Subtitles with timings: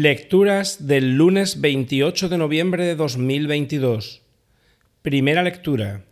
[0.00, 4.22] Lecturas del lunes 28 de noviembre de 2022.
[5.02, 6.04] Primera lectura.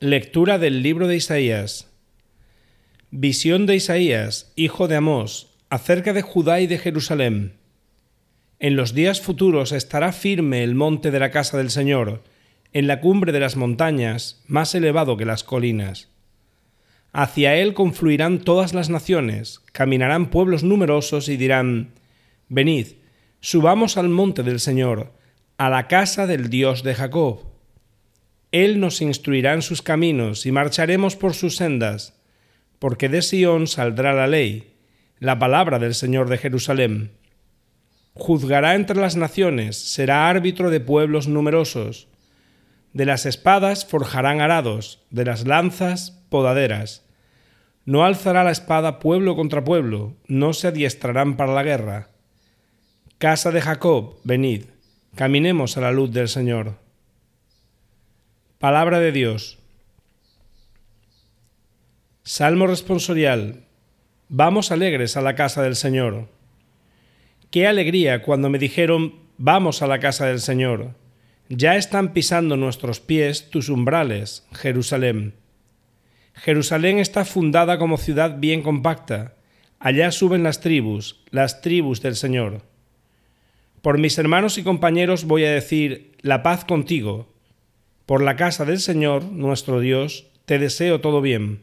[0.00, 1.88] Lectura del libro de Isaías.
[3.12, 7.52] Visión de Isaías, hijo de Amós, acerca de Judá y de Jerusalén.
[8.58, 12.24] En los días futuros estará firme el monte de la casa del Señor,
[12.72, 16.08] en la cumbre de las montañas, más elevado que las colinas.
[17.12, 21.92] Hacia él confluirán todas las naciones, caminarán pueblos numerosos y dirán,
[22.48, 22.97] Venid,
[23.40, 25.12] subamos al monte del Señor,
[25.56, 27.42] a la casa del Dios de Jacob.
[28.50, 32.14] Él nos instruirá en sus caminos y marcharemos por sus sendas,
[32.78, 34.74] porque de Sión saldrá la ley,
[35.18, 37.12] la palabra del Señor de Jerusalén.
[38.14, 42.08] Juzgará entre las naciones, será árbitro de pueblos numerosos.
[42.92, 47.04] De las espadas forjarán arados, de las lanzas podaderas.
[47.84, 52.08] No alzará la espada pueblo contra pueblo, no se adiestrarán para la guerra.
[53.18, 54.66] Casa de Jacob, venid,
[55.16, 56.76] caminemos a la luz del Señor.
[58.60, 59.58] Palabra de Dios.
[62.22, 63.64] Salmo responsorial.
[64.28, 66.28] Vamos alegres a la casa del Señor.
[67.50, 70.94] Qué alegría cuando me dijeron, vamos a la casa del Señor.
[71.48, 75.34] Ya están pisando nuestros pies tus umbrales, Jerusalén.
[76.34, 79.34] Jerusalén está fundada como ciudad bien compacta.
[79.80, 82.62] Allá suben las tribus, las tribus del Señor.
[83.82, 87.32] Por mis hermanos y compañeros voy a decir, la paz contigo.
[88.06, 91.62] Por la casa del Señor, nuestro Dios, te deseo todo bien.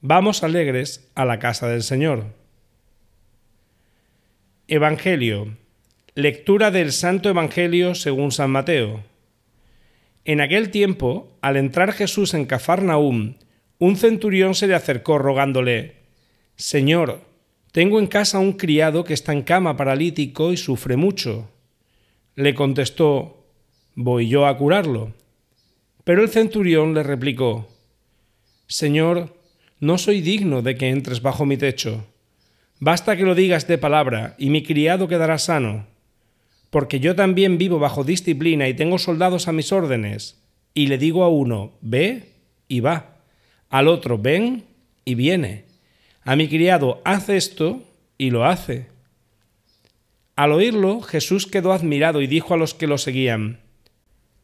[0.00, 2.26] Vamos alegres a la casa del Señor.
[4.68, 5.56] Evangelio.
[6.14, 9.04] Lectura del Santo Evangelio según San Mateo.
[10.24, 13.36] En aquel tiempo, al entrar Jesús en Cafarnaúm,
[13.78, 15.96] un centurión se le acercó rogándole,
[16.56, 17.29] Señor,
[17.72, 21.48] tengo en casa un criado que está en cama paralítico y sufre mucho.
[22.34, 23.36] Le contestó,
[23.94, 25.12] Voy yo a curarlo.
[26.04, 27.68] Pero el centurión le replicó,
[28.66, 29.36] Señor,
[29.78, 32.06] no soy digno de que entres bajo mi techo.
[32.78, 35.86] Basta que lo digas de palabra, y mi criado quedará sano.
[36.70, 40.40] Porque yo también vivo bajo disciplina y tengo soldados a mis órdenes,
[40.72, 42.32] y le digo a uno, ve,
[42.68, 43.18] y va,
[43.68, 44.64] al otro, ven,
[45.04, 45.69] y viene
[46.22, 47.82] a mi criado, haz esto,
[48.18, 48.88] y lo hace.
[50.36, 53.60] Al oírlo, Jesús quedó admirado y dijo a los que lo seguían,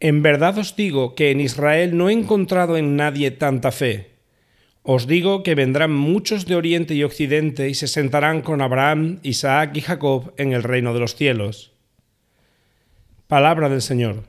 [0.00, 4.10] En verdad os digo que en Israel no he encontrado en nadie tanta fe.
[4.82, 9.76] Os digo que vendrán muchos de Oriente y Occidente y se sentarán con Abraham, Isaac
[9.76, 11.72] y Jacob en el reino de los cielos.
[13.26, 14.24] Palabra del Señor.